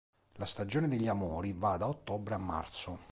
[0.37, 3.01] La stagione degli amori va da ottobre a marzo.